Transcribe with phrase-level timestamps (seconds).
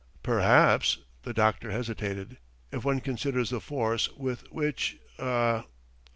[0.23, 2.37] "Perhaps," the doctor hesitated,
[2.71, 4.97] "if one considers the force with which..